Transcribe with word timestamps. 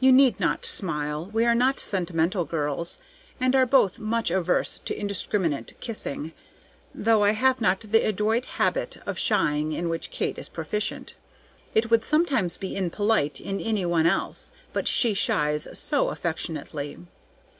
You 0.00 0.10
need 0.10 0.40
not 0.40 0.66
smile; 0.66 1.26
we 1.26 1.44
are 1.44 1.54
not 1.54 1.78
sentimental 1.78 2.44
girls, 2.44 2.98
and 3.38 3.54
are 3.54 3.64
both 3.64 4.00
much 4.00 4.28
averse 4.28 4.80
to 4.80 4.98
indiscriminate 5.00 5.78
kissing, 5.78 6.32
though 6.92 7.22
I 7.22 7.30
have 7.30 7.60
not 7.60 7.78
the 7.82 8.02
adroit 8.04 8.44
habit 8.46 8.96
of 9.06 9.20
shying 9.20 9.70
in 9.70 9.88
which 9.88 10.10
Kate 10.10 10.36
is 10.36 10.48
proficient. 10.48 11.14
It 11.76 11.92
would 11.92 12.04
sometimes 12.04 12.56
be 12.56 12.74
impolite 12.74 13.40
in 13.40 13.60
any 13.60 13.86
one 13.86 14.06
else, 14.08 14.50
but 14.72 14.88
she 14.88 15.14
shies 15.14 15.68
so 15.78 16.08
affectionately. 16.08 16.98